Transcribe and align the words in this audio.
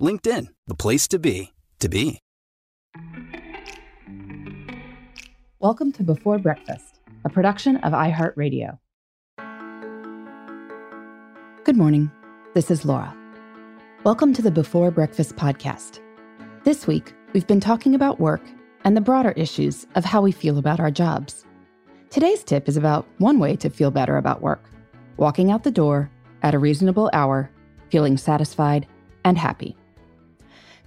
LinkedIn, 0.00 0.46
the 0.66 0.74
place 0.74 1.06
to 1.08 1.18
be, 1.18 1.52
to 1.78 1.88
be. 1.88 2.20
Welcome 5.58 5.92
to 5.92 6.02
Before 6.02 6.38
Breakfast, 6.38 7.00
a 7.26 7.28
production 7.28 7.76
of 7.78 7.92
iHeartRadio. 7.92 8.78
Good 11.64 11.76
morning. 11.76 12.10
This 12.54 12.70
is 12.70 12.86
Laura. 12.86 13.14
Welcome 14.02 14.32
to 14.32 14.40
the 14.40 14.50
Before 14.50 14.90
Breakfast 14.90 15.36
podcast. 15.36 16.00
This 16.64 16.86
week, 16.86 17.12
we've 17.34 17.46
been 17.46 17.60
talking 17.60 17.94
about 17.94 18.18
work 18.18 18.42
and 18.84 18.96
the 18.96 19.02
broader 19.02 19.32
issues 19.32 19.86
of 19.96 20.06
how 20.06 20.22
we 20.22 20.32
feel 20.32 20.56
about 20.56 20.80
our 20.80 20.90
jobs. 20.90 21.44
Today's 22.08 22.42
tip 22.42 22.68
is 22.68 22.78
about 22.78 23.06
one 23.18 23.38
way 23.38 23.54
to 23.56 23.68
feel 23.68 23.90
better 23.90 24.16
about 24.16 24.40
work 24.40 24.64
walking 25.18 25.50
out 25.50 25.64
the 25.64 25.70
door 25.70 26.10
at 26.42 26.54
a 26.54 26.58
reasonable 26.58 27.10
hour, 27.12 27.50
feeling 27.90 28.16
satisfied 28.16 28.86
and 29.22 29.36
happy. 29.36 29.76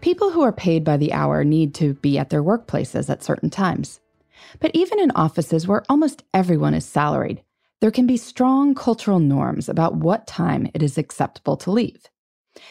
People 0.04 0.32
who 0.32 0.42
are 0.42 0.52
paid 0.52 0.84
by 0.84 0.98
the 0.98 1.14
hour 1.14 1.46
need 1.46 1.74
to 1.76 1.94
be 1.94 2.18
at 2.20 2.30
their 2.30 2.44
workplaces 2.44 3.10
at 3.10 3.24
certain 3.24 3.50
times. 3.50 4.02
But 4.60 4.72
even 4.74 5.00
in 5.00 5.12
offices 5.12 5.66
where 5.66 5.86
almost 5.88 6.26
everyone 6.34 6.74
is 6.74 6.84
salaried, 6.84 7.42
there 7.80 7.90
can 7.90 8.06
be 8.06 8.18
strong 8.18 8.76
cultural 8.76 9.20
norms 9.20 9.70
about 9.70 9.96
what 9.96 10.28
time 10.28 10.70
it 10.74 10.84
is 10.84 10.98
acceptable 10.98 11.56
to 11.56 11.72
leave. 11.72 12.04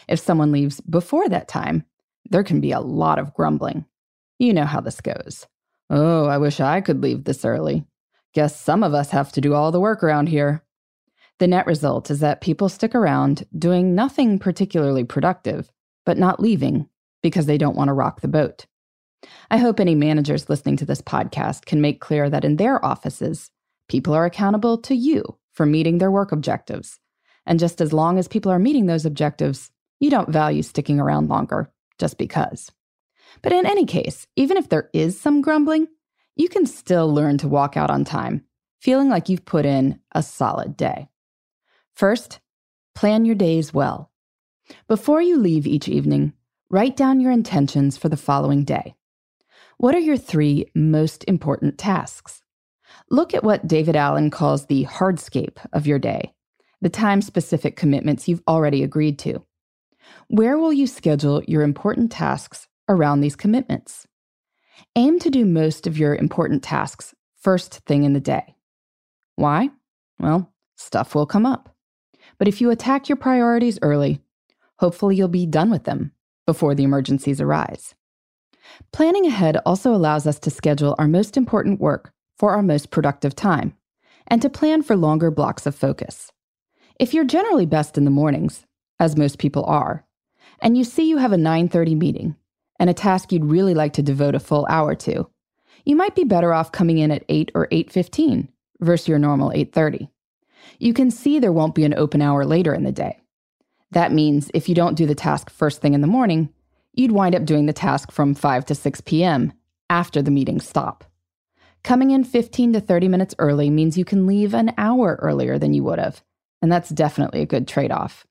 If 0.07 0.19
someone 0.19 0.51
leaves 0.51 0.79
before 0.81 1.27
that 1.29 1.47
time, 1.47 1.85
there 2.29 2.43
can 2.43 2.61
be 2.61 2.71
a 2.71 2.79
lot 2.79 3.17
of 3.17 3.33
grumbling. 3.33 3.85
You 4.37 4.53
know 4.53 4.65
how 4.65 4.81
this 4.81 5.01
goes. 5.01 5.47
Oh, 5.89 6.27
I 6.27 6.37
wish 6.37 6.59
I 6.59 6.81
could 6.81 7.01
leave 7.01 7.23
this 7.23 7.43
early. 7.43 7.83
Guess 8.35 8.61
some 8.61 8.83
of 8.83 8.93
us 8.93 9.09
have 9.09 9.31
to 9.31 9.41
do 9.41 9.55
all 9.55 9.71
the 9.71 9.79
work 9.79 10.03
around 10.03 10.29
here. 10.29 10.63
The 11.39 11.47
net 11.47 11.65
result 11.65 12.11
is 12.11 12.19
that 12.19 12.41
people 12.41 12.69
stick 12.69 12.93
around 12.93 13.47
doing 13.57 13.95
nothing 13.95 14.37
particularly 14.37 15.03
productive, 15.03 15.71
but 16.05 16.19
not 16.19 16.39
leaving 16.39 16.89
because 17.23 17.47
they 17.47 17.57
don't 17.57 17.75
want 17.75 17.87
to 17.87 17.93
rock 17.93 18.21
the 18.21 18.27
boat. 18.27 18.67
I 19.49 19.57
hope 19.57 19.79
any 19.79 19.95
managers 19.95 20.49
listening 20.49 20.77
to 20.77 20.85
this 20.85 21.01
podcast 21.01 21.65
can 21.65 21.81
make 21.81 22.01
clear 22.01 22.29
that 22.29 22.45
in 22.45 22.57
their 22.57 22.83
offices, 22.85 23.49
people 23.87 24.13
are 24.13 24.25
accountable 24.25 24.77
to 24.79 24.95
you 24.95 25.23
for 25.53 25.65
meeting 25.65 25.97
their 25.97 26.11
work 26.11 26.31
objectives. 26.31 26.99
And 27.45 27.59
just 27.59 27.81
as 27.81 27.93
long 27.93 28.19
as 28.19 28.27
people 28.27 28.51
are 28.51 28.59
meeting 28.59 28.85
those 28.85 29.05
objectives, 29.05 29.71
you 29.99 30.09
don't 30.09 30.29
value 30.29 30.61
sticking 30.61 30.99
around 30.99 31.29
longer 31.29 31.71
just 31.97 32.17
because. 32.17 32.71
But 33.41 33.53
in 33.53 33.65
any 33.65 33.85
case, 33.85 34.27
even 34.35 34.57
if 34.57 34.69
there 34.69 34.89
is 34.93 35.19
some 35.19 35.41
grumbling, 35.41 35.87
you 36.35 36.49
can 36.49 36.65
still 36.65 37.11
learn 37.11 37.37
to 37.39 37.47
walk 37.47 37.77
out 37.77 37.89
on 37.89 38.03
time, 38.03 38.43
feeling 38.81 39.09
like 39.09 39.29
you've 39.29 39.45
put 39.45 39.65
in 39.65 39.99
a 40.13 40.23
solid 40.23 40.75
day. 40.75 41.07
First, 41.93 42.39
plan 42.95 43.25
your 43.25 43.35
days 43.35 43.73
well. 43.73 44.11
Before 44.87 45.21
you 45.21 45.37
leave 45.37 45.67
each 45.67 45.87
evening, 45.87 46.33
write 46.73 46.97
down 46.97 47.19
your 47.19 47.31
intentions 47.31 47.97
for 47.97 48.09
the 48.09 48.17
following 48.17 48.63
day. 48.63 48.95
What 49.77 49.93
are 49.93 49.99
your 49.99 50.17
three 50.17 50.71
most 50.73 51.23
important 51.27 51.77
tasks? 51.77 52.41
Look 53.11 53.35
at 53.35 53.43
what 53.43 53.67
David 53.67 53.95
Allen 53.95 54.31
calls 54.31 54.65
the 54.65 54.85
hardscape 54.85 55.59
of 55.71 55.85
your 55.85 55.99
day, 55.99 56.33
the 56.81 56.89
time 56.89 57.21
specific 57.21 57.75
commitments 57.75 58.27
you've 58.27 58.41
already 58.47 58.81
agreed 58.81 59.19
to. 59.19 59.45
Where 60.29 60.57
will 60.57 60.73
you 60.73 60.87
schedule 60.87 61.43
your 61.43 61.61
important 61.61 62.11
tasks 62.11 62.67
around 62.89 63.21
these 63.21 63.35
commitments? 63.35 64.07
Aim 64.95 65.19
to 65.19 65.29
do 65.29 65.45
most 65.45 65.85
of 65.85 65.99
your 65.99 66.15
important 66.15 66.63
tasks 66.63 67.13
first 67.39 67.81
thing 67.85 68.03
in 68.03 68.13
the 68.13 68.19
day. 68.19 68.55
Why? 69.35 69.69
Well, 70.17 70.51
stuff 70.75 71.13
will 71.13 71.27
come 71.27 71.45
up. 71.45 71.75
But 72.39 72.47
if 72.47 72.61
you 72.61 72.71
attack 72.71 73.09
your 73.09 73.17
priorities 73.17 73.77
early, 73.83 74.21
hopefully 74.77 75.15
you'll 75.15 75.27
be 75.27 75.45
done 75.45 75.69
with 75.69 75.83
them 75.83 76.13
before 76.45 76.75
the 76.75 76.83
emergencies 76.83 77.41
arise. 77.41 77.95
Planning 78.91 79.25
ahead 79.25 79.57
also 79.65 79.93
allows 79.93 80.25
us 80.25 80.39
to 80.39 80.49
schedule 80.49 80.95
our 80.97 81.07
most 81.07 81.37
important 81.37 81.79
work 81.79 82.11
for 82.37 82.51
our 82.51 82.61
most 82.61 82.91
productive 82.91 83.35
time 83.35 83.75
and 84.27 84.41
to 84.41 84.49
plan 84.49 84.81
for 84.81 84.95
longer 84.95 85.29
blocks 85.31 85.65
of 85.65 85.75
focus. 85.75 86.31
If 86.99 87.13
you're 87.13 87.25
generally 87.25 87.65
best 87.65 87.97
in 87.97 88.05
the 88.05 88.11
mornings, 88.11 88.65
as 88.99 89.17
most 89.17 89.37
people 89.37 89.65
are, 89.65 90.05
and 90.61 90.77
you 90.77 90.83
see 90.83 91.09
you 91.09 91.17
have 91.17 91.33
a 91.33 91.37
9:30 91.37 91.95
meeting 91.95 92.35
and 92.79 92.89
a 92.89 92.93
task 92.93 93.31
you'd 93.31 93.45
really 93.45 93.73
like 93.73 93.93
to 93.93 94.01
devote 94.01 94.35
a 94.35 94.39
full 94.39 94.65
hour 94.69 94.95
to, 94.95 95.27
you 95.85 95.95
might 95.95 96.15
be 96.15 96.23
better 96.23 96.53
off 96.53 96.71
coming 96.71 96.97
in 96.97 97.11
at 97.11 97.25
8 97.27 97.51
or 97.53 97.67
8:15 97.71 98.49
versus 98.79 99.07
your 99.07 99.19
normal 99.19 99.51
8:30 99.51 100.09
you 100.79 100.93
can 100.93 101.11
see 101.11 101.39
there 101.39 101.51
won't 101.51 101.75
be 101.75 101.83
an 101.83 101.93
open 101.93 102.21
hour 102.21 102.45
later 102.45 102.73
in 102.73 102.83
the 102.83 102.91
day. 102.91 103.19
That 103.93 104.11
means 104.11 104.49
if 104.55 104.67
you 104.67 104.73
don't 104.73 104.95
do 104.95 105.05
the 105.05 105.13
task 105.13 105.51
first 105.51 105.79
thing 105.79 105.93
in 105.93 106.01
the 106.01 106.07
morning, 106.07 106.49
you'd 106.93 107.11
wind 107.11 107.35
up 107.35 107.45
doing 107.45 107.67
the 107.67 107.73
task 107.73 108.11
from 108.11 108.33
5 108.33 108.65
to 108.65 108.75
6 108.75 109.01
p.m. 109.01 109.53
after 109.87 110.19
the 110.21 110.31
meetings 110.31 110.67
stop. 110.67 111.03
Coming 111.83 112.09
in 112.09 112.23
15 112.23 112.73
to 112.73 112.81
30 112.81 113.07
minutes 113.07 113.35
early 113.37 113.69
means 113.69 113.95
you 113.95 114.05
can 114.05 114.25
leave 114.25 114.55
an 114.55 114.73
hour 114.79 115.19
earlier 115.21 115.59
than 115.59 115.75
you 115.75 115.83
would 115.83 115.99
have, 115.99 116.23
and 116.59 116.71
that's 116.71 116.89
definitely 116.89 117.41
a 117.41 117.45
good 117.45 117.67
trade 117.67 117.91
off. 117.91 118.25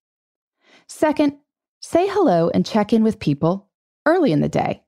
Second, 0.88 1.36
say 1.80 2.08
hello 2.08 2.50
and 2.52 2.66
check 2.66 2.92
in 2.92 3.04
with 3.04 3.20
people 3.20 3.68
early 4.04 4.32
in 4.32 4.40
the 4.40 4.48
day. 4.48 4.82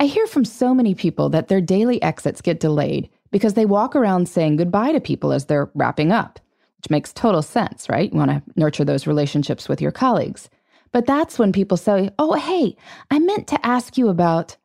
I 0.00 0.06
hear 0.06 0.26
from 0.26 0.44
so 0.44 0.74
many 0.74 0.96
people 0.96 1.28
that 1.28 1.46
their 1.46 1.60
daily 1.60 2.02
exits 2.02 2.40
get 2.40 2.58
delayed 2.58 3.08
because 3.30 3.54
they 3.54 3.66
walk 3.66 3.94
around 3.94 4.28
saying 4.28 4.56
goodbye 4.56 4.92
to 4.92 5.00
people 5.00 5.30
as 5.30 5.44
they're 5.44 5.70
wrapping 5.74 6.10
up 6.10 6.40
which 6.86 6.90
makes 6.92 7.12
total 7.12 7.42
sense, 7.42 7.88
right? 7.88 8.12
You 8.12 8.16
want 8.16 8.30
to 8.30 8.42
nurture 8.54 8.84
those 8.84 9.08
relationships 9.08 9.68
with 9.68 9.82
your 9.82 9.90
colleagues. 9.90 10.48
But 10.92 11.04
that's 11.04 11.36
when 11.36 11.50
people 11.50 11.76
say, 11.76 12.10
oh, 12.16 12.34
hey, 12.34 12.76
I 13.10 13.18
meant 13.18 13.48
to 13.48 13.66
ask 13.66 13.98
you 13.98 14.08
about. 14.08 14.56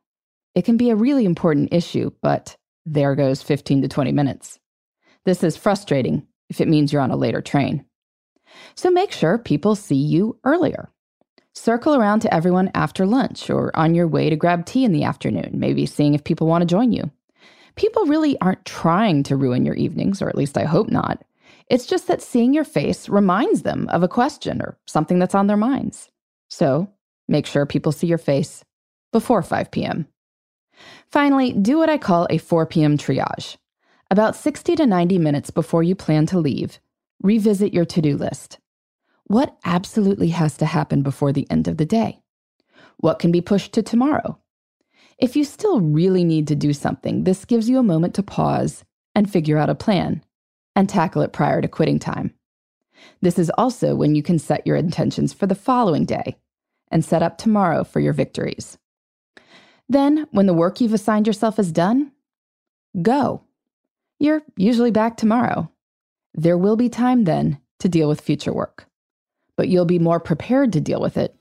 It 0.53 0.63
can 0.63 0.77
be 0.77 0.91
a 0.91 0.95
really 0.95 1.25
important 1.25 1.73
issue, 1.73 2.11
but 2.21 2.55
there 2.85 3.15
goes 3.15 3.41
15 3.41 3.81
to 3.81 3.87
20 3.87 4.11
minutes. 4.11 4.59
This 5.25 5.43
is 5.43 5.57
frustrating 5.57 6.27
if 6.47 6.61
it 6.61 6.67
means 6.67 6.93
you're 6.93 7.01
on 7.01 7.09
a 7.09 7.15
later 7.15 7.41
train. 7.41 7.85
So 8.75 8.91
make 8.91 9.11
sure 9.11 9.39
people 9.39 9.73
see 9.73 9.95
you 9.95 10.37
earlier. 10.43 10.91
Circle 11.55 11.95
around 11.95 12.19
to 12.19 12.31
everyone 12.31 12.69
after 12.75 13.07
lunch 13.07 13.49
or 13.49 13.75
on 13.75 13.95
your 13.95 14.07
way 14.07 14.29
to 14.29 14.35
grab 14.35 14.67
tea 14.67 14.85
in 14.85 14.91
the 14.91 15.05
afternoon, 15.05 15.53
maybe 15.53 15.87
seeing 15.87 16.13
if 16.13 16.23
people 16.23 16.45
want 16.45 16.61
to 16.61 16.67
join 16.67 16.91
you. 16.91 17.09
People 17.75 18.05
really 18.05 18.39
aren't 18.41 18.63
trying 18.65 19.23
to 19.23 19.35
ruin 19.35 19.65
your 19.65 19.75
evenings, 19.75 20.21
or 20.21 20.29
at 20.29 20.37
least 20.37 20.55
I 20.55 20.65
hope 20.65 20.89
not. 20.89 21.23
It's 21.71 21.85
just 21.85 22.07
that 22.07 22.21
seeing 22.21 22.53
your 22.53 22.65
face 22.65 23.07
reminds 23.07 23.61
them 23.61 23.87
of 23.93 24.03
a 24.03 24.09
question 24.09 24.61
or 24.61 24.77
something 24.87 25.19
that's 25.19 25.33
on 25.33 25.47
their 25.47 25.55
minds. 25.55 26.11
So 26.49 26.89
make 27.29 27.45
sure 27.45 27.65
people 27.65 27.93
see 27.93 28.07
your 28.07 28.17
face 28.17 28.65
before 29.13 29.41
5 29.41 29.71
p.m. 29.71 30.05
Finally, 31.09 31.53
do 31.53 31.77
what 31.77 31.89
I 31.89 31.97
call 31.97 32.27
a 32.29 32.39
4 32.39 32.65
p.m. 32.65 32.97
triage. 32.97 33.55
About 34.09 34.35
60 34.35 34.75
to 34.75 34.85
90 34.85 35.17
minutes 35.17 35.49
before 35.49 35.81
you 35.81 35.95
plan 35.95 36.25
to 36.25 36.39
leave, 36.39 36.77
revisit 37.23 37.73
your 37.73 37.85
to 37.85 38.01
do 38.01 38.17
list. 38.17 38.59
What 39.23 39.55
absolutely 39.63 40.27
has 40.31 40.57
to 40.57 40.65
happen 40.65 41.03
before 41.03 41.31
the 41.31 41.49
end 41.49 41.69
of 41.69 41.77
the 41.77 41.85
day? 41.85 42.19
What 42.97 43.17
can 43.17 43.31
be 43.31 43.39
pushed 43.39 43.71
to 43.75 43.81
tomorrow? 43.81 44.37
If 45.17 45.37
you 45.37 45.45
still 45.45 45.79
really 45.79 46.25
need 46.25 46.49
to 46.49 46.55
do 46.55 46.73
something, 46.73 47.23
this 47.23 47.45
gives 47.45 47.69
you 47.69 47.79
a 47.79 47.83
moment 47.83 48.13
to 48.15 48.23
pause 48.23 48.83
and 49.15 49.31
figure 49.31 49.57
out 49.57 49.69
a 49.69 49.75
plan 49.75 50.21
and 50.81 50.89
tackle 50.89 51.21
it 51.21 51.31
prior 51.31 51.61
to 51.61 51.67
quitting 51.67 51.99
time. 51.99 52.33
This 53.21 53.37
is 53.37 53.51
also 53.51 53.93
when 53.93 54.15
you 54.15 54.23
can 54.23 54.39
set 54.39 54.65
your 54.65 54.75
intentions 54.75 55.31
for 55.31 55.45
the 55.45 55.53
following 55.53 56.05
day 56.05 56.37
and 56.89 57.05
set 57.05 57.21
up 57.21 57.37
tomorrow 57.37 57.83
for 57.83 57.99
your 57.99 58.13
victories. 58.13 58.79
Then, 59.87 60.25
when 60.31 60.47
the 60.47 60.55
work 60.55 60.81
you've 60.81 60.95
assigned 60.95 61.27
yourself 61.27 61.59
is 61.59 61.71
done, 61.71 62.13
go. 62.99 63.43
You're 64.17 64.41
usually 64.57 64.89
back 64.89 65.17
tomorrow. 65.17 65.69
There 66.33 66.57
will 66.57 66.75
be 66.75 66.89
time 66.89 67.25
then 67.25 67.59
to 67.77 67.87
deal 67.87 68.09
with 68.09 68.19
future 68.19 68.51
work, 68.51 68.87
but 69.57 69.67
you'll 69.67 69.85
be 69.85 69.99
more 69.99 70.19
prepared 70.19 70.73
to 70.73 70.81
deal 70.81 70.99
with 70.99 71.15
it 71.15 71.35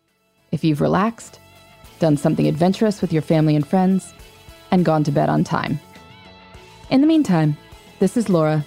if 0.53 0.65
you've 0.65 0.83
relaxed, 0.83 1.41
done 1.99 2.19
something 2.19 2.47
adventurous 2.47 3.01
with 3.01 3.11
your 3.11 3.23
family 3.23 3.57
and 3.57 3.67
friends, 3.67 4.13
and 4.71 4.85
gone 4.85 5.05
to 5.05 5.11
bed 5.11 5.31
on 5.31 5.45
time. 5.45 5.81
In 6.91 7.01
the 7.01 7.07
meantime, 7.07 7.57
this 8.01 8.19
is 8.19 8.29
Laura. 8.29 8.67